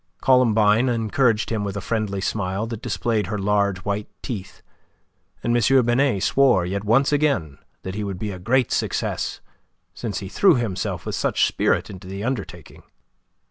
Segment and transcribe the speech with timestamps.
[0.19, 4.63] Columbine encouraged him with a friendly smile that displayed her large white teeth,
[5.43, 5.85] and M.
[5.85, 9.41] Binet swore yet once again that he would be a great success,
[9.93, 12.81] since he threw himself with such spirit into the undertaking.